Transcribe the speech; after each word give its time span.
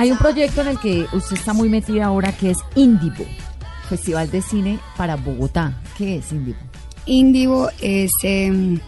Hay 0.00 0.10
un 0.10 0.16
proyecto 0.16 0.62
en 0.62 0.68
el 0.68 0.78
que 0.78 1.04
usted 1.12 1.36
está 1.36 1.52
muy 1.52 1.68
metida 1.68 2.06
ahora 2.06 2.32
que 2.32 2.52
es 2.52 2.58
Indivo, 2.74 3.26
Festival 3.86 4.30
de 4.30 4.40
Cine 4.40 4.78
para 4.96 5.16
Bogotá. 5.16 5.78
¿Qué 5.98 6.16
es 6.16 6.32
Indivo? 6.32 6.56
Indivo 7.04 7.68
es, 7.82 8.10
em, 8.22 8.80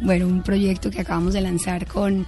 bueno, 0.00 0.26
un 0.26 0.42
proyecto 0.42 0.90
que 0.90 1.02
acabamos 1.02 1.34
de 1.34 1.42
lanzar 1.42 1.86
con 1.86 2.26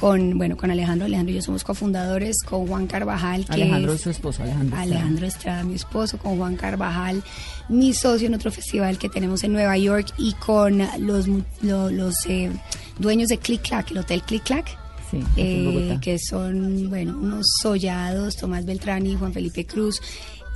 con, 0.00 0.36
bueno, 0.36 0.56
con 0.56 0.72
Alejandro. 0.72 1.06
Alejandro 1.06 1.32
y 1.32 1.36
yo 1.36 1.42
somos 1.42 1.62
cofundadores, 1.62 2.42
con 2.42 2.66
Juan 2.66 2.88
Carvajal. 2.88 3.44
Que 3.46 3.52
Alejandro 3.52 3.92
es 3.92 4.00
su 4.00 4.10
esposo, 4.10 4.42
Alejandro. 4.42 4.76
Alejandro 4.76 5.26
Estrada, 5.26 5.62
mi 5.62 5.76
esposo, 5.76 6.18
con 6.18 6.36
Juan 6.38 6.56
Carvajal, 6.56 7.22
mi 7.68 7.94
socio 7.94 8.26
en 8.26 8.34
otro 8.34 8.50
festival 8.50 8.98
que 8.98 9.08
tenemos 9.08 9.44
en 9.44 9.52
Nueva 9.52 9.78
York 9.78 10.08
y 10.18 10.32
con 10.34 10.82
los, 10.98 11.28
los, 11.62 12.26
eh, 12.26 12.50
dueños 12.98 13.28
de 13.28 13.38
Click 13.38 13.62
Clack, 13.62 13.92
el 13.92 13.98
Hotel 13.98 14.22
Click 14.22 14.42
Clack. 14.42 14.85
Sí, 15.10 15.22
eh, 15.36 15.98
que 16.00 16.18
son, 16.18 16.88
bueno, 16.88 17.16
unos 17.16 17.46
sollados, 17.62 18.36
Tomás 18.36 18.64
Beltrán 18.64 19.06
y 19.06 19.14
Juan 19.14 19.32
Felipe 19.32 19.64
Cruz. 19.64 20.00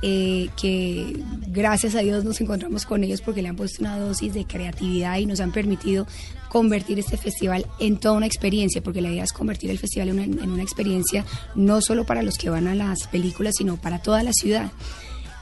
Eh, 0.03 0.49
que 0.59 1.15
gracias 1.45 1.93
a 1.93 1.99
Dios 1.99 2.25
nos 2.25 2.41
encontramos 2.41 2.87
con 2.87 3.03
ellos 3.03 3.21
porque 3.21 3.43
le 3.43 3.49
han 3.49 3.55
puesto 3.55 3.83
una 3.83 3.99
dosis 3.99 4.33
de 4.33 4.45
creatividad 4.45 5.19
y 5.19 5.27
nos 5.27 5.39
han 5.41 5.51
permitido 5.51 6.07
convertir 6.49 6.97
este 6.97 7.17
festival 7.17 7.67
en 7.79 7.97
toda 7.97 8.15
una 8.15 8.25
experiencia, 8.25 8.81
porque 8.81 8.99
la 8.99 9.09
idea 9.09 9.23
es 9.23 9.31
convertir 9.31 9.69
el 9.69 9.77
festival 9.77 10.09
en 10.09 10.49
una, 10.49 10.63
experiencia 10.63 11.23
no 11.53 11.81
solo 11.81 12.03
para 12.03 12.23
los 12.23 12.39
que 12.39 12.49
van 12.49 12.67
a 12.67 12.73
las 12.73 13.07
películas, 13.07 13.53
sino 13.57 13.77
para 13.77 13.99
toda 13.99 14.23
la 14.23 14.33
ciudad. 14.33 14.71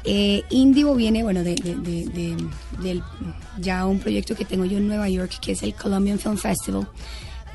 Eh, 0.04 0.44
Indivo 0.50 0.94
viene, 0.94 1.24
bueno, 1.24 1.42
de, 1.44 1.56
de, 1.56 3.02
ya 3.60 3.86
un 3.86 4.00
proyecto 4.00 4.36
que 4.36 4.44
tengo 4.44 4.66
yo 4.66 4.78
en 4.78 4.88
Nueva 4.90 5.08
York, 5.08 5.40
que 5.42 5.54
es 5.54 5.64
el 5.64 5.74
Colombian 5.74 6.20
Film 6.20 6.38
Festival, 6.38 6.88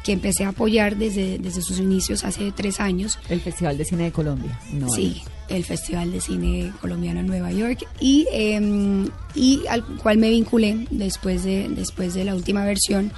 que 0.04 0.12
empecé 0.12 0.44
a 0.44 0.50
apoyar 0.50 0.96
desde, 0.96 1.38
desde 1.38 1.62
sus 1.62 1.80
inicios 1.80 2.24
hace 2.24 2.52
tres 2.52 2.78
años. 2.78 3.18
El 3.28 3.40
Festival 3.40 3.78
de 3.78 3.84
Cine 3.84 4.04
de 4.04 4.12
Colombia. 4.12 4.60
sí, 4.94 5.22
el 5.48 5.64
Festival 5.64 6.12
de 6.12 6.20
Cine 6.20 6.72
Colombiano 6.80 7.20
en 7.20 7.26
Nueva 7.26 7.50
York 7.50 7.86
y, 8.00 8.26
em, 8.30 9.08
y 9.34 9.62
al 9.68 9.84
cual 9.96 10.18
me 10.18 10.30
vinculé 10.30 10.86
después 10.90 11.42
de, 11.42 11.68
después 11.70 12.14
de 12.14 12.24
la 12.24 12.34
última 12.34 12.64
versión 12.64 13.12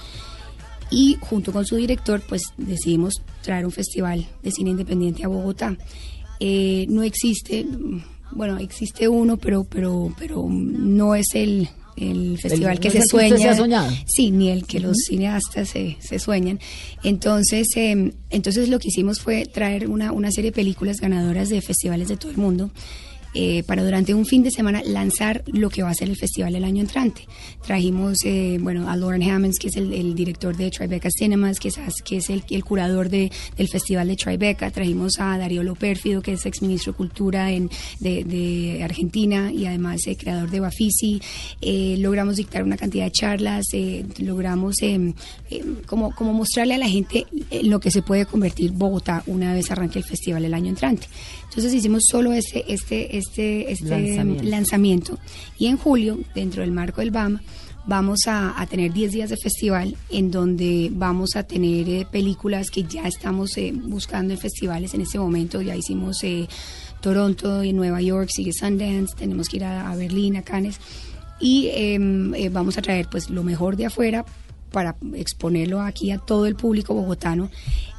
y 0.90 1.18
junto 1.20 1.52
con 1.52 1.66
su 1.66 1.76
director 1.76 2.22
pues 2.28 2.42
decidimos 2.56 3.14
traer 3.42 3.66
un 3.66 3.72
festival 3.72 4.26
de 4.42 4.50
cine 4.52 4.70
independiente 4.70 5.24
a 5.24 5.28
Bogotá. 5.28 5.76
Eh, 6.38 6.86
no 6.88 7.02
existe, 7.02 7.66
bueno, 8.30 8.58
existe 8.58 9.08
uno, 9.08 9.36
pero, 9.38 9.64
pero, 9.64 10.14
pero 10.18 10.46
no 10.48 11.16
es 11.16 11.26
el, 11.34 11.68
el 11.96 12.38
festival 12.38 12.78
que 12.78 12.90
se 12.90 13.02
sueña. 13.02 13.88
sí, 14.06 14.30
ni 14.30 14.50
el 14.50 14.66
que 14.66 14.80
los 14.80 14.96
cineastas 15.06 15.68
se, 15.68 15.96
se 16.00 16.18
sueñan. 16.18 16.60
Entonces, 17.02 17.68
eh, 17.76 18.12
entonces 18.30 18.68
lo 18.68 18.78
que 18.78 18.88
hicimos 18.88 19.20
fue 19.20 19.46
traer 19.46 19.88
una, 19.88 20.12
una 20.12 20.30
serie 20.30 20.50
de 20.50 20.54
películas 20.54 21.00
ganadoras 21.00 21.48
de 21.48 21.60
festivales 21.60 22.08
de 22.08 22.16
todo 22.16 22.30
el 22.30 22.38
mundo 22.38 22.70
eh, 23.38 23.62
para 23.66 23.84
durante 23.84 24.14
un 24.14 24.24
fin 24.24 24.42
de 24.42 24.50
semana 24.50 24.82
lanzar 24.82 25.44
lo 25.46 25.68
que 25.68 25.82
va 25.82 25.90
a 25.90 25.94
ser 25.94 26.08
el 26.08 26.16
festival 26.16 26.54
el 26.54 26.64
año 26.64 26.80
entrante. 26.80 27.26
Trajimos, 27.66 28.24
eh, 28.24 28.56
bueno, 28.58 28.88
a 28.88 28.96
Lauren 28.96 29.22
Hammonds, 29.22 29.58
que 29.58 29.68
es 29.68 29.76
el, 29.76 30.14
director 30.14 30.56
de 30.56 30.70
Tribeca 30.70 31.10
Cinemas, 31.10 31.60
que 31.60 31.68
es, 31.68 31.76
que 32.02 32.16
es 32.16 32.30
el, 32.30 32.44
el 32.48 32.64
curador 32.64 33.10
de, 33.10 33.30
del 33.58 33.68
festival 33.68 34.08
de 34.08 34.16
Tribeca. 34.16 34.70
Trajimos 34.70 35.20
a 35.20 35.36
Darío 35.36 35.62
Lopérfido, 35.62 36.22
que 36.22 36.32
es 36.32 36.46
exministro 36.46 36.92
de 36.92 36.96
Cultura 36.96 37.52
en, 37.52 37.68
de, 38.00 38.80
Argentina 38.82 39.52
y 39.52 39.66
además 39.66 40.06
el 40.06 40.16
creador 40.16 40.50
de 40.50 40.60
Bafisi. 40.60 41.20
Eh, 41.60 41.96
logramos 41.98 42.36
dictar 42.36 42.62
una 42.62 42.78
cantidad 42.78 43.04
de 43.04 43.10
charlas, 43.10 43.66
logramos 44.18 44.80
em, 44.80 45.12
em, 45.50 45.76
como, 45.84 46.14
como 46.14 46.32
mostrarle 46.32 46.76
a 46.76 46.78
la 46.78 46.88
gente 46.88 47.26
lo 47.64 47.80
que 47.80 47.90
se 47.90 48.00
puede 48.00 48.24
convertir 48.24 48.72
Bogotá 48.72 49.22
una 49.26 49.52
vez 49.52 49.70
arranque 49.70 49.98
el 49.98 50.06
festival 50.06 50.46
el 50.46 50.54
año 50.54 50.70
entrante. 50.70 51.06
Entonces 51.56 51.72
hicimos 51.72 52.02
solo 52.10 52.32
este, 52.32 52.70
este, 52.70 53.16
este, 53.16 53.25
este 53.34 53.76
lanzamiento. 54.42 55.18
Y 55.58 55.66
en 55.66 55.76
julio, 55.76 56.18
dentro 56.34 56.62
del 56.62 56.72
marco 56.72 57.00
del 57.00 57.10
BAM, 57.10 57.40
vamos 57.86 58.26
a, 58.26 58.66
tener 58.68 58.92
10 58.92 59.12
días 59.12 59.30
de 59.30 59.36
festival 59.36 59.96
en 60.10 60.30
donde 60.30 60.90
vamos 60.92 61.36
a 61.36 61.44
tener 61.44 61.88
eh, 61.88 62.06
películas 62.10 62.70
que 62.70 62.82
ya 62.82 63.06
estamos 63.06 63.56
eh, 63.56 63.72
buscando 63.74 64.34
en 64.34 64.40
festivales 64.40 64.92
en 64.94 65.00
este 65.00 65.18
momento. 65.18 65.62
Ya 65.62 65.76
hicimos 65.76 66.22
eh, 66.24 66.48
Toronto 67.00 67.62
y 67.62 67.72
Nueva 67.72 68.02
York, 68.02 68.28
sigue 68.32 68.52
Sundance, 68.52 69.14
tenemos 69.16 69.48
que 69.48 69.58
ir 69.58 69.64
a, 69.64 69.90
a 69.90 69.96
Berlín, 69.96 70.36
a 70.36 70.42
Cannes. 70.42 70.80
Y 71.38 71.68
em, 71.72 72.32
vamos 72.50 72.78
a 72.78 72.82
traer 72.82 73.08
pues 73.10 73.30
lo 73.30 73.42
mejor 73.42 73.76
de 73.76 73.86
afuera 73.86 74.24
para 74.72 74.96
exponerlo 75.14 75.80
aquí 75.80 76.10
a 76.10 76.18
todo 76.18 76.46
el 76.46 76.56
público 76.56 76.94
bogotano 76.94 77.50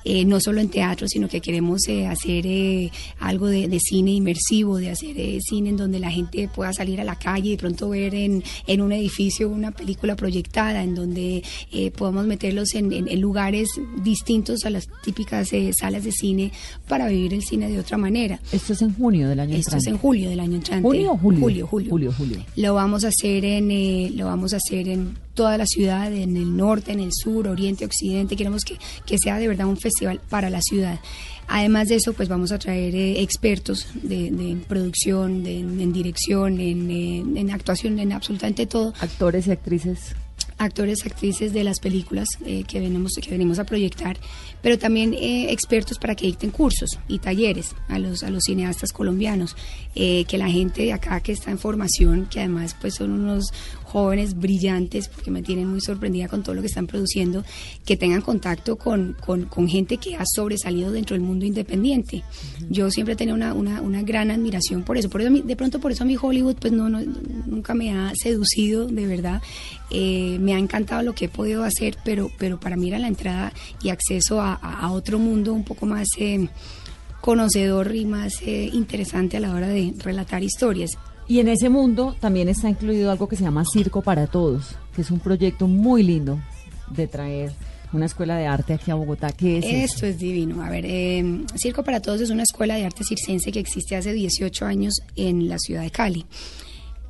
eh, 0.09 0.23
no 0.23 0.39
solo 0.39 0.61
en 0.61 0.69
teatro, 0.69 1.05
sino 1.05 1.27
que 1.27 1.41
queremos 1.41 1.85
eh, 1.89 2.07
hacer 2.07 2.47
eh, 2.47 2.89
algo 3.19 3.47
de, 3.47 3.77
cine 3.77 4.11
inmersivo, 4.11 4.77
de 4.77 4.89
hacer 4.89 5.17
cine 5.41 5.71
en 5.71 5.75
donde 5.75 5.99
la 5.99 6.09
gente 6.09 6.47
pueda 6.47 6.71
salir 6.71 7.01
a 7.01 7.03
la 7.03 7.19
calle 7.19 7.49
y 7.49 7.51
de 7.51 7.57
pronto 7.57 7.89
ver 7.89 8.15
en, 8.15 8.41
en 8.67 8.81
un 8.81 8.93
edificio 8.93 9.49
una 9.49 9.71
película 9.71 10.15
proyectada, 10.15 10.81
en 10.81 10.95
donde 10.95 11.43
podamos 11.97 12.25
meterlos 12.25 12.73
en, 12.75 13.19
lugares 13.19 13.67
distintos 14.01 14.63
a 14.63 14.69
las 14.69 14.87
típicas 15.03 15.49
salas 15.77 16.05
de 16.05 16.11
cine 16.13 16.53
para 16.87 17.09
vivir 17.09 17.33
el 17.33 17.43
cine 17.43 17.69
de 17.69 17.77
otra 17.77 17.97
manera. 17.97 18.39
Esto 18.53 18.71
es 18.71 18.81
en 18.81 18.93
junio 18.93 19.27
del 19.27 19.41
año 19.41 19.55
entrante. 19.55 19.77
Esto 19.77 19.89
es 19.89 19.93
en 19.93 19.97
julio 19.97 20.29
del 20.29 20.39
año 20.39 20.55
entrante. 20.55 20.87
¿Junio 20.87 21.11
o 21.11 21.17
julio? 21.17 21.41
Julio, 21.41 21.67
julio. 21.67 21.89
Julio, 21.89 22.13
julio. 22.17 22.45
Lo 22.55 22.73
vamos 22.75 23.03
a 23.03 23.09
hacer 23.09 23.43
en, 23.43 24.15
lo 24.15 24.25
vamos 24.27 24.53
a 24.53 24.57
hacer 24.57 24.87
en 24.87 25.17
toda 25.33 25.57
la 25.57 25.65
ciudad, 25.65 26.11
en 26.13 26.35
el 26.35 26.57
norte, 26.57 26.91
en 26.91 26.99
el 26.99 27.11
sur, 27.13 27.47
oriente, 27.47 27.85
occidente. 27.85 28.35
Queremos 28.35 28.63
que, 28.63 28.77
que 29.05 29.17
sea 29.19 29.37
de 29.37 29.47
verdad 29.47 29.67
un 29.67 29.77
festival 29.77 29.96
para 30.29 30.49
la 30.49 30.61
ciudad. 30.61 30.99
Además 31.47 31.87
de 31.87 31.95
eso, 31.95 32.13
pues 32.13 32.27
vamos 32.27 32.51
a 32.51 32.59
traer 32.59 32.93
eh, 32.93 33.21
expertos 33.21 33.87
de, 33.93 34.57
producción, 34.67 35.43
de, 35.43 35.59
en 35.59 35.93
dirección, 35.93 36.59
en, 36.59 37.37
en, 37.37 37.51
actuación, 37.51 37.99
en 37.99 38.11
absolutamente 38.11 38.65
todo. 38.65 38.93
Actores 38.99 39.47
y 39.47 39.51
actrices 39.51 40.15
actores, 40.57 41.05
actrices 41.05 41.53
de 41.53 41.63
las 41.63 41.79
películas 41.79 42.27
eh, 42.45 42.63
que, 42.67 42.79
venimos, 42.79 43.13
que 43.21 43.29
venimos 43.29 43.59
a 43.59 43.65
proyectar, 43.65 44.17
pero 44.61 44.77
también 44.77 45.13
eh, 45.13 45.51
expertos 45.51 45.99
para 45.99 46.15
que 46.15 46.25
dicten 46.25 46.51
cursos 46.51 46.99
y 47.07 47.19
talleres 47.19 47.75
a 47.87 47.99
los, 47.99 48.23
a 48.23 48.29
los 48.29 48.43
cineastas 48.43 48.91
colombianos, 48.91 49.55
que 49.93 50.37
la 50.37 50.47
gente 50.47 50.83
de 50.83 50.93
acá 50.93 51.21
que 51.21 51.31
está 51.31 51.49
en 51.49 51.57
formación, 51.57 52.27
que 52.29 52.39
además 52.39 52.75
pues 52.79 52.93
son 52.93 53.11
unos, 53.13 53.51
jóvenes 53.87 54.37
brillantes, 54.37 55.07
porque 55.07 55.31
me 55.31 55.41
tienen 55.41 55.67
muy 55.67 55.79
sorprendida 55.81 56.27
con 56.27 56.43
todo 56.43 56.55
lo 56.55 56.61
que 56.61 56.67
están 56.67 56.87
produciendo, 56.87 57.43
que 57.85 57.95
tengan 57.95 58.21
contacto 58.21 58.75
con, 58.75 59.15
con, 59.25 59.67
gente 59.67 59.97
que 59.97 60.15
ha 60.15 60.23
sobresalido 60.25 60.91
dentro 60.91 61.15
del 61.15 61.23
mundo 61.23 61.45
independiente. 61.45 62.23
Yo 62.69 62.91
siempre 62.91 63.13
he 63.13 63.15
tenido 63.15 63.35
una, 63.35 63.53
una, 63.53 63.81
una, 63.81 64.01
gran 64.03 64.29
admiración 64.29 64.83
por 64.83 64.97
eso. 64.97 65.09
Por 65.09 65.21
eso 65.21 65.31
de 65.31 65.55
pronto 65.55 65.79
por 65.79 65.91
eso 65.91 66.03
a 66.03 66.07
mi 66.07 66.17
Hollywood 66.21 66.55
pues 66.55 66.73
no, 66.73 66.89
no 66.89 66.99
nunca 67.45 67.73
me 67.73 67.91
ha 67.91 68.13
seducido 68.15 68.87
de 68.87 69.07
verdad. 69.07 69.41
Eh, 69.89 70.37
me 70.39 70.53
ha 70.53 70.59
encantado 70.59 71.01
lo 71.01 71.13
que 71.13 71.25
he 71.25 71.29
podido 71.29 71.63
hacer, 71.63 71.97
pero, 72.03 72.29
pero 72.37 72.59
para 72.59 72.75
mí 72.75 72.89
era 72.89 72.99
la 72.99 73.07
entrada 73.07 73.53
y 73.81 73.89
acceso 73.89 74.41
a, 74.41 74.53
a 74.53 74.91
otro 74.91 75.19
mundo 75.19 75.53
un 75.53 75.63
poco 75.63 75.85
más... 75.85 76.07
Eh, 76.17 76.49
conocedor 77.21 77.93
y 77.93 78.05
más 78.05 78.41
eh, 78.41 78.69
interesante 78.71 79.35
a 79.35 79.39
la 79.41 79.53
hora 79.53 79.67
de 79.67 79.93
relatar 79.97 80.43
historias. 80.43 80.91
Y 81.27 81.39
en 81.39 81.49
ese 81.49 81.67
mundo 81.67 82.15
también 82.19 82.47
está 82.47 82.69
incluido 82.69 83.11
algo 83.11 83.27
que 83.27 83.35
se 83.35 83.43
llama 83.43 83.65
Circo 83.69 84.01
para 84.01 84.27
Todos, 84.27 84.75
que 84.95 85.01
es 85.01 85.11
un 85.11 85.19
proyecto 85.19 85.67
muy 85.67 86.03
lindo 86.03 86.39
de 86.89 87.07
traer 87.07 87.51
una 87.91 88.05
escuela 88.05 88.37
de 88.37 88.47
arte 88.47 88.73
aquí 88.73 88.91
a 88.91 88.95
Bogotá. 88.95 89.31
¿Qué 89.31 89.57
es 89.57 89.91
Esto 89.91 90.05
es 90.05 90.17
divino. 90.17 90.63
A 90.63 90.69
ver, 90.69 90.85
eh, 90.85 91.43
Circo 91.55 91.83
para 91.83 92.01
Todos 92.01 92.21
es 92.21 92.29
una 92.29 92.43
escuela 92.43 92.75
de 92.75 92.85
arte 92.85 93.03
circense 93.03 93.51
que 93.51 93.59
existe 93.59 93.97
hace 93.97 94.13
18 94.13 94.65
años 94.65 94.93
en 95.17 95.49
la 95.49 95.57
ciudad 95.59 95.81
de 95.81 95.91
Cali. 95.91 96.25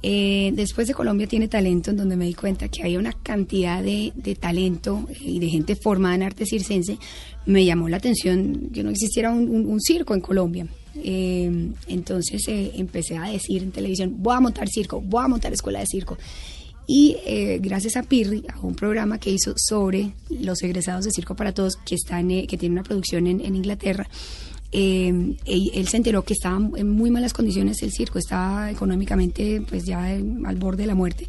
Eh, 0.03 0.51
después 0.53 0.87
de 0.87 0.93
Colombia 0.93 1.27
tiene 1.27 1.47
talento, 1.47 1.91
en 1.91 1.97
donde 1.97 2.15
me 2.15 2.25
di 2.25 2.33
cuenta 2.33 2.67
que 2.69 2.83
hay 2.83 2.97
una 2.97 3.13
cantidad 3.13 3.81
de, 3.81 4.37
talento 4.39 5.07
y 5.19 5.39
de 5.39 5.49
gente 5.49 5.75
formada 5.75 6.15
en 6.15 6.23
arte 6.23 6.45
circense. 6.45 6.97
Me 7.45 7.65
llamó 7.65 7.89
la 7.89 7.97
atención 7.97 8.69
que 8.73 8.83
no 8.83 8.89
existiera 8.89 9.31
un 9.31 9.79
circo 9.81 10.13
en 10.13 10.21
Colombia. 10.21 10.67
Eh, 11.03 11.71
entonces 11.87 12.47
eh, 12.47 12.71
empecé 12.75 13.17
a 13.17 13.29
decir 13.29 13.63
en 13.63 13.71
televisión, 13.71 14.15
voy 14.17 14.35
a 14.35 14.39
montar 14.39 14.67
circo, 14.67 15.01
voy 15.01 15.23
a 15.23 15.27
montar 15.27 15.53
escuela 15.53 15.79
de 15.79 15.85
circo. 15.85 16.17
Y 16.89 17.17
eh, 17.25 17.59
gracias 17.61 17.97
a 17.97 18.03
Pirri, 18.03 18.45
a 18.53 18.59
un 18.61 18.73
programa 18.73 19.19
que 19.19 19.29
hizo 19.29 19.53
sobre 19.57 20.13
los 20.29 20.63
egresados 20.63 21.03
de 21.03 21.11
Circo 21.11 21.35
para 21.35 21.53
Todos, 21.53 21.75
que, 21.75 21.95
está 21.95 22.21
que 22.23 22.57
tiene 22.57 22.73
una 22.73 22.83
producción 22.83 23.27
en, 23.27 23.55
Inglaterra, 23.55 24.09
él, 24.71 25.87
se 25.87 25.97
enteró 25.97 26.23
que 26.23 26.33
estaba 26.33 26.57
en 26.75 26.89
muy 26.89 27.11
malas 27.11 27.33
condiciones 27.33 27.81
el 27.83 27.91
circo, 27.91 28.19
estaba 28.19 28.71
económicamente 28.71 29.61
pues 29.67 29.85
ya 29.85 30.05
al 30.05 30.55
borde 30.57 30.83
de 30.83 30.87
la 30.87 30.95
muerte. 30.95 31.27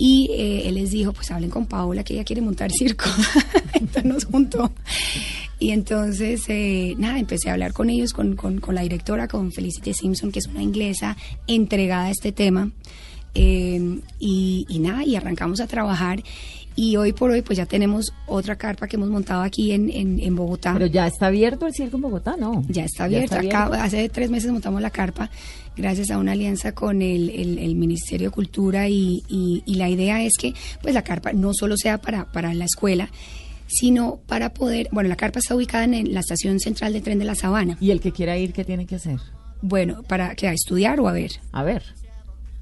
Y 0.00 0.30
él 0.64 0.76
les 0.76 0.92
dijo, 0.92 1.12
pues 1.12 1.30
hablen 1.32 1.50
con 1.50 1.66
Paola 1.66 2.04
que 2.04 2.14
ella 2.14 2.24
quiere 2.24 2.40
montar 2.40 2.70
circo. 2.70 3.06
Entonces 3.74 4.04
nos 4.04 4.24
juntó 4.26 4.70
y 5.60 5.70
entonces, 5.70 6.44
eh, 6.48 6.94
nada, 6.98 7.18
empecé 7.18 7.50
a 7.50 7.54
hablar 7.54 7.72
con 7.72 7.90
ellos, 7.90 8.12
con, 8.12 8.36
con, 8.36 8.60
la 8.74 8.82
directora, 8.82 9.26
con 9.26 9.50
Felicity 9.50 9.92
Simpson, 9.92 10.30
que 10.30 10.38
es 10.38 10.46
una 10.46 10.62
inglesa 10.62 11.16
entregada 11.48 12.06
a 12.06 12.10
este 12.10 12.30
tema. 12.30 12.70
Eh, 13.34 14.00
y, 14.20 14.78
nada, 14.80 15.04
y 15.04 15.16
arrancamos 15.16 15.60
a 15.60 15.66
trabajar. 15.66 16.22
Y 16.78 16.94
hoy 16.94 17.12
por 17.12 17.32
hoy 17.32 17.42
pues 17.42 17.56
ya 17.56 17.66
tenemos 17.66 18.14
otra 18.26 18.54
carpa 18.54 18.86
que 18.86 18.94
hemos 18.94 19.08
montado 19.08 19.42
aquí 19.42 19.72
en, 19.72 19.90
en, 19.90 20.36
Bogotá. 20.36 20.74
Pero 20.74 20.86
ya 20.86 21.08
está 21.08 21.26
abierto 21.26 21.66
el 21.66 21.74
circo 21.74 21.96
en 21.96 22.02
Bogotá, 22.02 22.36
¿no? 22.38 22.62
Ya 22.68 22.84
está 22.84 23.04
abierto. 23.04 23.36
hace 23.72 24.08
tres 24.08 24.30
meses 24.30 24.52
montamos 24.52 24.80
la 24.80 24.90
carpa 24.90 25.28
gracias 25.76 26.12
a 26.12 26.18
una 26.18 26.32
alianza 26.32 26.72
con 26.76 27.02
el, 27.02 27.30
el, 27.30 27.74
Ministerio 27.74 28.28
de 28.28 28.30
Cultura 28.30 28.88
y, 28.88 29.24
y, 29.28 29.74
la 29.74 29.88
idea 29.88 30.22
es 30.22 30.34
que 30.38 30.54
pues 30.80 30.94
la 30.94 31.02
carpa 31.02 31.32
no 31.32 31.52
solo 31.52 31.76
sea 31.76 31.98
para, 31.98 32.30
para 32.30 32.54
la 32.54 32.66
escuela, 32.66 33.10
sino 33.66 34.20
para 34.28 34.54
poder, 34.54 34.88
bueno, 34.92 35.08
la 35.08 35.16
carpa 35.16 35.40
está 35.40 35.56
ubicada 35.56 35.82
en 35.82 36.14
la 36.14 36.20
estación 36.20 36.60
central 36.60 36.92
de 36.92 37.00
tren 37.00 37.18
de 37.18 37.24
la 37.24 37.34
Sabana. 37.34 37.76
¿Y 37.80 37.90
el 37.90 38.00
que 38.00 38.12
quiera 38.12 38.38
ir, 38.38 38.52
qué 38.52 38.64
tiene 38.64 38.86
que 38.86 38.94
hacer? 38.94 39.18
Bueno, 39.62 40.04
¿para 40.04 40.36
que 40.36 40.46
¿A 40.46 40.52
estudiar 40.52 41.00
o 41.00 41.08
a 41.08 41.12
ver? 41.12 41.32
A 41.50 41.64
ver. 41.64 41.82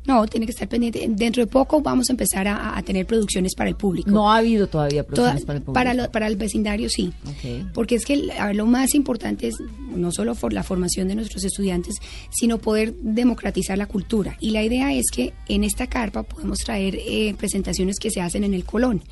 No, 0.07 0.27
tiene 0.27 0.47
que 0.47 0.53
estar 0.53 0.69
pendiente. 0.69 1.05
Dentro 1.09 1.45
de 1.45 1.51
poco 1.51 1.81
vamos 1.81 2.09
a 2.09 2.13
empezar 2.13 2.47
a, 2.49 2.81
tener 2.83 3.07
producciones 3.07 3.55
para 3.55 3.69
el 3.69 3.77
público. 3.77 4.11
No 4.11 4.31
ha 4.31 4.37
habido 4.37 4.69
todavía 4.69 5.05
producciones 5.05 5.45
para 5.45 5.59
el 5.59 5.63
público. 5.65 6.11
Para, 6.13 6.27
el 6.27 6.37
vecindario 6.37 6.89
sí. 6.89 7.13
Porque 7.75 7.97
es 7.97 8.05
que 8.05 8.31
lo 8.55 8.67
más 8.67 8.95
importante 8.95 9.49
es 9.49 9.57
no 9.89 10.13
solo 10.13 10.35
por 10.35 10.53
la 10.53 10.63
formación 10.63 11.09
de 11.09 11.15
nuestros 11.15 11.45
estudiantes, 11.45 11.97
sino 12.31 12.59
poder 12.59 12.95
democratizar 13.01 13.77
la 13.79 13.87
cultura. 13.87 14.37
Y 14.41 14.51
la 14.51 14.63
idea 14.63 14.93
es 14.93 15.07
que 15.13 15.33
en 15.49 15.65
esta 15.65 15.87
carpa 15.87 16.23
podemos 16.23 16.59
traer 16.59 16.97
eh, 16.97 17.35
presentaciones 17.37 17.99
que 17.99 18.11
se 18.11 18.21
hacen 18.21 18.45
en 18.45 18.55
el 18.55 18.65
Colón. 18.65 19.03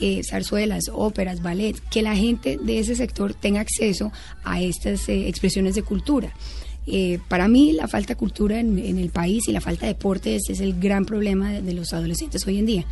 Eh, 0.00 0.22
zarzuelas, 0.22 0.84
óperas, 0.92 1.42
ballet, 1.42 1.76
que 1.90 2.02
la 2.02 2.14
gente 2.14 2.56
de 2.56 2.78
ese 2.78 2.94
sector 2.94 3.34
tenga 3.34 3.60
acceso 3.60 4.12
a 4.44 4.62
estas 4.62 5.08
eh, 5.08 5.26
expresiones 5.28 5.74
de 5.74 5.82
cultura. 5.82 6.32
Eh, 6.90 7.18
para 7.28 7.48
mí 7.48 7.72
la 7.72 7.86
falta 7.86 8.14
de 8.14 8.16
cultura 8.16 8.58
en, 8.58 8.78
el 8.78 9.10
país 9.10 9.46
y 9.46 9.52
la 9.52 9.60
falta 9.60 9.82
de 9.82 9.92
deportes 9.92 10.42
es 10.48 10.60
el 10.60 10.80
gran 10.80 11.04
problema 11.04 11.52
de, 11.52 11.74
los 11.74 11.92
adolescentes 11.92 12.46
hoy 12.46 12.58
en 12.58 12.66
día. 12.66 12.84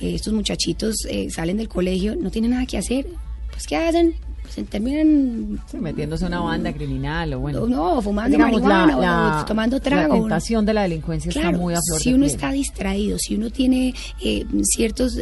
Eh, 0.00 0.16
estos 0.16 0.32
muchachitos 0.32 0.96
eh, 1.08 1.28
salen 1.30 1.56
del 1.56 1.68
colegio, 1.68 2.16
no 2.16 2.30
tienen 2.30 2.50
nada 2.52 2.66
que 2.66 2.76
hacer. 2.76 3.06
Pues 3.52 3.66
¿qué 3.68 3.76
hacen? 3.76 4.14
Pues 4.42 4.68
terminan 4.68 5.60
metiéndose 5.80 6.24
a 6.24 6.28
una 6.28 6.40
banda 6.40 6.72
criminal 6.72 7.34
o 7.34 7.40
bueno. 7.40 7.66
No, 7.66 8.02
fumando 8.02 8.36
marihuana 8.36 9.40
o 9.40 9.44
tomando 9.44 9.80
trago. 9.80 10.14
La 10.14 10.20
tentación 10.20 10.66
de 10.66 10.74
la 10.74 10.82
delincuencia 10.82 11.28
está 11.28 11.52
muy 11.52 11.74
a 11.74 11.78
flor 11.86 12.00
Si 12.00 12.12
uno 12.12 12.26
está 12.26 12.50
distraído, 12.50 13.16
si 13.18 13.36
uno 13.36 13.50
tiene 13.50 13.94
ciertos 14.64 15.18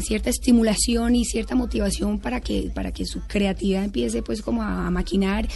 cierta 0.00 0.30
estimulación 0.30 1.14
y 1.14 1.24
cierta 1.24 1.54
motivación 1.54 2.18
para 2.18 2.40
que 2.40 2.70
para 2.74 2.92
que 2.92 3.04
su 3.04 3.20
creatividad 3.26 3.84
empiece 3.84 4.22
pues 4.22 4.42
como 4.42 4.62
a 4.62 4.90
maquinar 4.90 5.48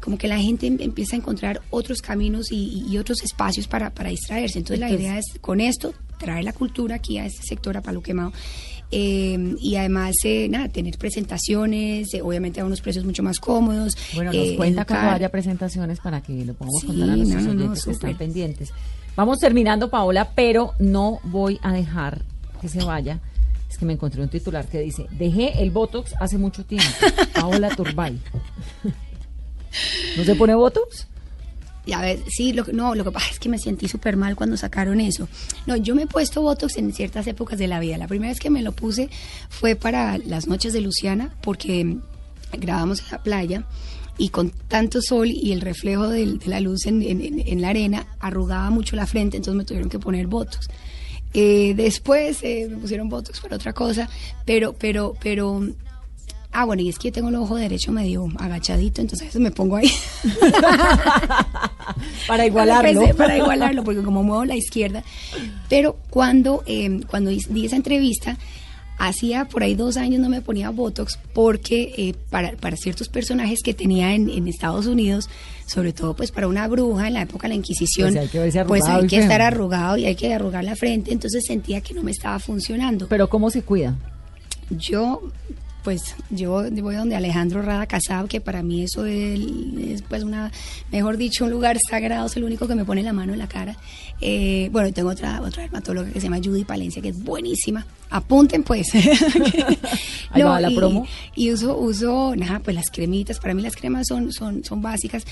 como 0.00 0.18
que 0.18 0.28
la 0.28 0.38
gente 0.38 0.66
em, 0.66 0.76
empieza 0.80 1.16
a 1.16 1.18
encontrar 1.18 1.60
otros 1.70 2.00
caminos 2.00 2.48
y, 2.50 2.96
otros 2.98 3.22
espacios 3.22 3.68
para, 3.68 3.90
distraerse. 4.08 4.58
Entonces, 4.58 4.80
la 4.80 4.90
idea 4.90 5.18
es 5.18 5.26
con 5.40 5.60
esto 5.60 5.94
traer 6.18 6.44
la 6.44 6.52
cultura 6.52 6.96
aquí 6.96 7.18
a 7.18 7.26
este 7.26 7.42
sector, 7.42 7.76
a 7.76 7.82
Palo 7.82 8.02
Quemado. 8.02 8.32
Em, 8.90 9.56
y 9.60 9.76
además, 9.76 10.16
eh, 10.24 10.48
nada, 10.48 10.68
tener 10.68 10.96
presentaciones, 10.96 12.14
eh, 12.14 12.22
obviamente 12.22 12.60
a 12.60 12.64
unos 12.64 12.80
precios 12.80 13.04
mucho 13.04 13.22
más 13.22 13.38
cómodos. 13.38 13.96
Bueno, 14.14 14.32
nos 14.32 14.46
eh, 14.46 14.56
cuenta 14.56 14.84
cuando 14.84 15.10
haya 15.10 15.28
presentaciones 15.28 16.00
para 16.00 16.22
que 16.22 16.44
lo 16.44 16.54
podamos 16.54 16.84
contar 16.84 17.10
a 17.10 17.16
nuestros 17.16 17.46
oyentes 17.46 17.84
que 17.84 17.90
están 17.90 18.16
pendientes. 18.16 18.72
Vamos 19.14 19.40
terminando, 19.40 19.90
Paola, 19.90 20.32
pero 20.34 20.72
no 20.78 21.20
voy 21.24 21.58
a 21.62 21.72
dejar 21.72 22.22
que 22.60 22.68
se 22.68 22.82
vaya. 22.82 23.20
Es 23.68 23.76
que 23.76 23.84
me 23.84 23.92
encontré 23.92 24.22
un 24.22 24.30
titular 24.30 24.66
que 24.66 24.80
dice, 24.80 25.06
dejé 25.10 25.60
el 25.62 25.70
Botox 25.70 26.14
hace 26.18 26.38
mucho 26.38 26.64
tiempo. 26.64 26.88
Paola 27.34 27.68
Turbay. 27.68 28.18
¿No 30.16 30.24
se 30.24 30.34
pone 30.34 30.54
Botox? 30.54 31.06
a 31.92 32.02
ver, 32.02 32.18
sí, 32.28 32.52
lo, 32.52 32.64
no, 32.72 32.94
lo 32.94 33.04
que 33.04 33.12
pasa 33.12 33.30
es 33.30 33.38
que 33.38 33.48
me 33.48 33.58
sentí 33.58 33.88
súper 33.88 34.16
mal 34.16 34.36
cuando 34.36 34.56
sacaron 34.56 35.00
eso. 35.00 35.28
No, 35.66 35.76
yo 35.76 35.94
me 35.94 36.02
he 36.02 36.06
puesto 36.06 36.42
Botox 36.42 36.76
en 36.76 36.92
ciertas 36.92 37.26
épocas 37.26 37.58
de 37.58 37.66
la 37.66 37.80
vida. 37.80 37.96
La 37.98 38.08
primera 38.08 38.30
vez 38.30 38.40
que 38.40 38.50
me 38.50 38.62
lo 38.62 38.72
puse 38.72 39.08
fue 39.48 39.74
para 39.74 40.18
las 40.18 40.46
noches 40.46 40.72
de 40.72 40.80
Luciana, 40.80 41.34
porque 41.40 41.96
grabamos 42.52 43.00
en 43.00 43.06
la 43.12 43.22
playa 43.22 43.64
y 44.18 44.30
con 44.30 44.50
tanto 44.50 45.00
sol 45.00 45.28
y 45.28 45.52
el 45.52 45.60
reflejo 45.60 46.08
de, 46.08 46.38
la 46.44 46.60
luz 46.60 46.86
en, 46.86 47.60
la 47.60 47.68
arena 47.68 48.06
arrugaba 48.18 48.68
mucho 48.70 48.96
la 48.96 49.06
frente, 49.06 49.36
entonces 49.36 49.56
me 49.56 49.64
tuvieron 49.64 49.88
que 49.88 49.98
poner 49.98 50.26
Botox. 50.26 50.68
Eh, 51.34 51.74
después 51.76 52.42
eh, 52.42 52.66
me 52.68 52.78
pusieron 52.78 53.08
Botox 53.08 53.40
para 53.40 53.56
otra 53.56 53.72
cosa, 53.72 54.08
pero, 54.44 54.72
pero, 54.72 55.14
pero 55.22 55.62
Ah, 56.50 56.64
bueno, 56.64 56.82
y 56.82 56.88
es 56.88 56.98
que 56.98 57.08
yo 57.08 57.12
tengo 57.12 57.28
el 57.28 57.36
ojo 57.36 57.56
derecho 57.56 57.92
medio 57.92 58.26
agachadito, 58.38 59.00
entonces 59.00 59.34
me 59.36 59.50
pongo 59.50 59.76
ahí. 59.76 59.90
para 62.26 62.46
igualarlo. 62.46 63.16
para 63.16 63.36
igualarlo, 63.36 63.84
porque 63.84 64.02
como 64.02 64.22
muevo 64.22 64.44
la 64.44 64.56
izquierda. 64.56 65.04
Pero 65.68 65.98
cuando, 66.10 66.62
eh, 66.66 67.00
cuando 67.08 67.30
di 67.30 67.66
esa 67.66 67.76
entrevista, 67.76 68.38
hacía 68.98 69.44
por 69.44 69.62
ahí 69.62 69.74
dos 69.74 69.96
años 69.96 70.20
no 70.20 70.28
me 70.28 70.42
ponía 70.42 70.70
Botox 70.70 71.18
porque 71.32 71.94
eh, 71.96 72.14
para, 72.30 72.56
para, 72.56 72.76
ciertos 72.76 73.08
personajes 73.08 73.60
que 73.62 73.72
tenía 73.72 74.14
en, 74.14 74.28
en, 74.28 74.48
Estados 74.48 74.86
Unidos, 74.86 75.30
sobre 75.66 75.92
todo 75.92 76.16
pues 76.16 76.32
para 76.32 76.48
una 76.48 76.66
bruja 76.66 77.06
en 77.06 77.14
la 77.14 77.22
época 77.22 77.46
de 77.46 77.50
la 77.50 77.54
Inquisición, 77.54 78.12
pues 78.12 78.34
hay 78.34 78.50
que, 78.50 78.64
pues 78.64 78.84
hay 78.84 79.06
que 79.06 79.18
estar 79.18 79.40
arrugado 79.40 79.96
y 79.96 80.06
hay 80.06 80.16
que 80.16 80.34
arrugar 80.34 80.64
la 80.64 80.74
frente, 80.74 81.12
entonces 81.12 81.44
sentía 81.46 81.80
que 81.80 81.94
no 81.94 82.02
me 82.02 82.10
estaba 82.10 82.40
funcionando. 82.40 83.06
Pero 83.08 83.28
¿cómo 83.28 83.50
se 83.50 83.62
cuida? 83.62 83.96
Yo 84.70 85.22
pues 85.88 86.14
yo 86.28 86.64
voy 86.82 86.96
donde 86.96 87.16
Alejandro 87.16 87.62
Rada 87.62 87.86
Casab, 87.86 88.28
que 88.28 88.42
para 88.42 88.62
mí 88.62 88.82
eso 88.82 89.06
es, 89.06 90.02
pues 90.06 90.22
una, 90.22 90.52
mejor 90.92 91.16
dicho, 91.16 91.46
un 91.46 91.50
lugar 91.50 91.78
sagrado, 91.88 92.26
es 92.26 92.36
el 92.36 92.44
único 92.44 92.68
que 92.68 92.74
me 92.74 92.84
pone 92.84 93.02
la 93.02 93.14
mano 93.14 93.32
en 93.32 93.38
la 93.38 93.48
cara. 93.48 93.74
Eh, 94.20 94.68
bueno, 94.70 94.92
tengo 94.92 95.08
otra, 95.08 95.40
otra 95.40 95.62
dermatóloga 95.62 96.10
que 96.10 96.20
se 96.20 96.26
llama 96.26 96.42
Judy 96.44 96.64
Palencia, 96.64 97.00
que 97.00 97.08
es 97.08 97.24
buenísima. 97.24 97.86
Apunten 98.10 98.64
pues. 98.64 98.88
no, 100.36 100.60
la 100.60 100.70
promo. 100.72 101.06
Y, 101.34 101.52
uso, 101.52 101.78
uso, 101.78 102.36
nada, 102.36 102.60
pues 102.60 102.76
las 102.76 102.90
cremitas, 102.90 103.38
para 103.38 103.54
mí 103.54 103.62
las 103.62 103.74
cremas 103.74 104.08
son, 104.08 104.30
son, 104.30 104.62
son 104.64 104.82
básicas. 104.82 105.24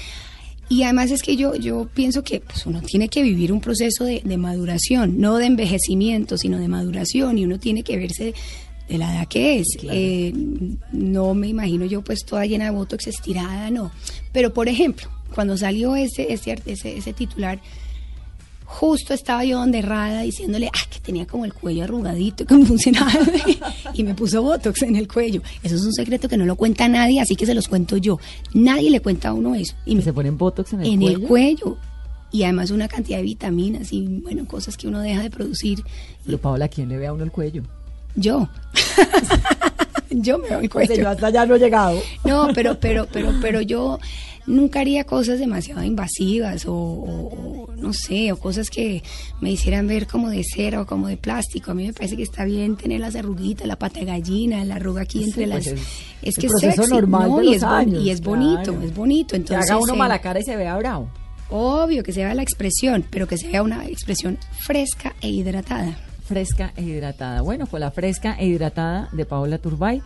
Y 0.71 0.85
además 0.85 1.11
es 1.11 1.23
que 1.23 1.37
yo, 1.37 1.55
yo 1.55 1.87
pienso 1.93 2.25
que 2.25 2.41
pues, 2.41 2.65
uno 2.65 2.81
tiene 2.81 3.11
que 3.11 3.23
vivir 3.23 3.53
un 3.53 3.61
proceso 3.61 4.05
de, 4.05 4.23
de, 4.25 4.37
maduración, 4.39 5.21
no 5.21 5.37
de 5.37 5.45
envejecimiento, 5.45 6.39
sino 6.39 6.59
de 6.59 6.67
maduración, 6.67 7.37
y 7.37 7.45
uno 7.45 7.59
tiene 7.59 7.83
que 7.83 7.99
verse 7.99 8.35
de 8.89 8.99
la 8.99 9.15
edad 9.15 9.29
que 9.29 9.59
es. 9.59 9.67
Eh, 9.83 10.33
no 10.93 11.35
me 11.35 11.49
imagino 11.49 11.85
yo 11.85 12.03
pues 12.03 12.25
toda 12.25 12.47
llena 12.47 12.67
de 12.67 12.71
botox 12.71 13.07
estirada, 13.07 13.71
no. 13.71 13.91
Pero 14.33 14.53
por 14.53 14.69
ejemplo, 14.69 15.09
cuando 15.35 15.57
salió 15.57 15.97
ese, 15.97 16.33
ese, 16.33 16.57
ese, 16.67 17.13
titular, 17.13 17.61
justo 18.65 19.15
estaba 19.15 19.45
yo 19.45 19.59
donde 19.59 19.79
errada 19.79 20.23
diciéndole 20.23 20.69
ah, 20.69 20.91
que 20.91 21.01
tenía 21.01 21.27
como 21.27 21.45
el 21.45 21.53
cuello 21.53 21.85
arrugadito, 21.85 22.47
que 22.47 22.55
no 22.55 22.65
funcionaba. 22.67 23.13
y 23.95 24.03
me 24.03 24.15
puso 24.15 24.43
botox 24.43 24.83
en 24.83 24.97
el 24.97 25.09
cuello. 25.09 25.43
Eso 25.63 25.75
es 25.75 25.83
un 25.83 25.93
secreto 25.93 26.29
que 26.29 26.37
no 26.37 26.45
lo 26.45 26.57
cuenta 26.57 26.89
nadie, 26.89 27.21
así 27.21 27.37
que 27.37 27.47
se 27.47 27.55
los 27.55 27.69
cuento 27.69 27.97
yo. 27.97 28.19
Nadie 28.55 28.91
le 28.91 29.01
cuenta 29.01 29.31
a 29.31 29.35
uno 29.35 29.55
eso. 29.55 29.75
Y 29.85 30.01
se 30.01 30.13
ponen 30.13 30.39
botox 30.39 30.73
en 30.75 30.81
el 30.81 30.87
en 30.87 31.01
cuello. 31.01 31.19
el 31.19 31.27
cuello. 31.27 31.79
Y 32.33 32.43
además 32.43 32.71
una 32.71 32.89
cantidad 32.89 33.19
de 33.19 33.25
vitaminas 33.25 33.93
y 33.93 34.21
bueno, 34.23 34.47
cosas 34.47 34.77
que 34.77 34.89
uno 34.89 35.01
deja 35.01 35.23
de 35.23 35.31
producir. 35.31 35.83
Pero 36.25 36.39
Paola, 36.39 36.69
¿quién 36.69 36.89
le 36.89 36.99
ve 36.99 37.07
a 37.07 37.13
uno 37.13 37.25
el 37.25 37.31
cuello? 37.31 37.63
Yo. 38.17 38.49
yo 40.11 40.39
me 40.39 40.49
doy 40.49 40.69
cuenta. 40.69 40.95
yo 40.95 41.09
hasta 41.09 41.31
ya 41.31 41.47
no 41.47 41.57
he 41.57 41.59
llegado. 41.59 42.01
No, 42.25 42.49
pero, 42.55 42.79
pero, 42.81 43.07
pero, 43.13 43.33
pero 43.41 43.61
yo 43.61 43.99
nunca 44.47 44.81
haría 44.81 45.05
cosas 45.05 45.39
demasiado 45.39 45.83
invasivas 45.83 46.65
o, 46.67 47.69
no 47.77 47.93
sé, 47.93 48.33
o 48.33 48.37
cosas 48.37 48.71
que 48.71 49.03
me 49.41 49.51
hicieran 49.51 49.87
ver 49.87 50.07
como 50.07 50.31
de 50.31 50.43
cera 50.45 50.81
o 50.81 50.87
como 50.87 51.09
de 51.09 51.17
plástico. 51.17 51.73
A 51.73 51.75
mí 51.75 51.87
me 51.87 51.93
parece 51.93 52.17
que 52.17 52.23
está 52.23 52.45
bien 52.45 52.77
tener 52.77 53.01
las 53.01 53.17
arruguitas, 53.17 53.67
la 53.67 53.77
pata 53.77 54.01
de 54.01 54.07
gallina, 54.07 54.65
la 54.65 54.77
arruga 54.77 55.03
aquí 55.03 55.23
entre 55.23 55.47
pues 55.49 55.67
las... 55.67 55.85
es, 56.23 56.37
que 56.37 56.47
es 56.47 56.53
sexy, 56.59 56.91
normal 56.91 57.45
y, 57.45 57.55
es 57.55 57.63
y 58.03 58.11
es 58.11 58.21
bonito, 58.21 58.81
es 58.83 58.95
bonito. 58.95 59.37
Entonces, 59.37 59.67
que 59.67 59.73
haga 59.73 59.83
uno 59.83 59.95
eh, 59.95 59.99
mala 59.99 60.21
cara 60.21 60.41
y 60.41 60.45
se 60.45 60.57
vea 60.57 60.77
bravo. 60.77 61.11
Obvio 61.49 62.03
que 62.03 62.13
se 62.13 62.25
vea 62.25 62.35
la 62.35 62.43
expresión, 62.43 63.05
pero 63.09 63.29
que 63.29 63.39
se 63.39 63.49
vea 63.49 63.63
una 63.63 63.87
expresión 63.87 64.39
fresca 64.65 65.15
e 65.21 65.29
hidratada 65.29 65.97
fresca 66.27 66.73
e 66.77 66.83
hidratada. 66.83 67.41
Bueno, 67.41 67.67
con 67.67 67.81
la 67.81 67.91
fresca 67.91 68.37
e 68.39 68.47
hidratada 68.47 69.09
de 69.13 69.25
Paola 69.25 69.59
Turbay. 69.59 70.03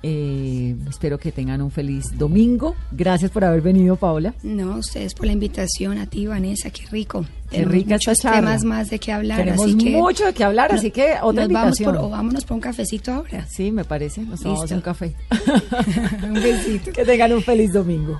Eh, 0.00 0.76
espero 0.88 1.18
que 1.18 1.32
tengan 1.32 1.60
un 1.60 1.70
feliz 1.70 2.16
domingo. 2.16 2.76
Gracias 2.92 3.30
por 3.30 3.44
haber 3.44 3.62
venido, 3.62 3.96
Paola. 3.96 4.32
No, 4.42 4.76
ustedes 4.76 5.14
por 5.14 5.26
la 5.26 5.32
invitación, 5.32 5.98
a 5.98 6.06
ti, 6.06 6.26
Vanessa, 6.26 6.70
qué 6.70 6.86
rico. 6.86 7.24
Qué 7.50 7.64
rica 7.64 7.96
esta 7.96 8.14
charla. 8.14 8.40
temas 8.40 8.64
más 8.64 8.90
de 8.90 8.98
qué 9.00 9.12
hablar. 9.12 9.38
Tenemos 9.38 9.74
mucho 9.74 10.26
de 10.26 10.34
qué 10.34 10.44
hablar, 10.44 10.72
así 10.72 10.90
que 10.90 11.16
otra 11.20 11.44
invitación. 11.44 11.86
Vamos 11.94 12.00
por, 12.00 12.08
o 12.08 12.10
vámonos 12.10 12.44
por 12.44 12.54
un 12.56 12.60
cafecito 12.60 13.12
ahora. 13.12 13.46
Sí, 13.48 13.72
me 13.72 13.84
parece. 13.84 14.22
Nos 14.22 14.40
tomamos 14.40 14.70
un 14.70 14.80
café. 14.80 15.14
un 16.22 16.34
besito. 16.34 16.92
que 16.94 17.04
tengan 17.04 17.32
un 17.32 17.42
feliz 17.42 17.72
domingo. 17.72 18.18